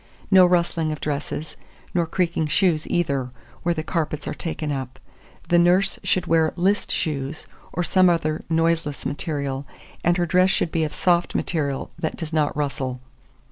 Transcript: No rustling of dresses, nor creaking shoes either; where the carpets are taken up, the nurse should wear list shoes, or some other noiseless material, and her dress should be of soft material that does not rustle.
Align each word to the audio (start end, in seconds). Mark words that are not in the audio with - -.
No 0.31 0.47
rustling 0.47 0.91
of 0.91 0.99
dresses, 0.99 1.55
nor 1.93 2.07
creaking 2.07 2.47
shoes 2.47 2.87
either; 2.87 3.29
where 3.61 3.75
the 3.75 3.83
carpets 3.83 4.27
are 4.27 4.33
taken 4.33 4.71
up, 4.71 4.97
the 5.49 5.59
nurse 5.59 5.99
should 6.03 6.25
wear 6.25 6.51
list 6.55 6.91
shoes, 6.91 7.45
or 7.71 7.83
some 7.83 8.09
other 8.09 8.43
noiseless 8.49 9.05
material, 9.05 9.67
and 10.03 10.17
her 10.17 10.25
dress 10.25 10.49
should 10.49 10.71
be 10.71 10.83
of 10.83 10.95
soft 10.95 11.35
material 11.35 11.91
that 11.99 12.17
does 12.17 12.33
not 12.33 12.57
rustle. 12.57 12.99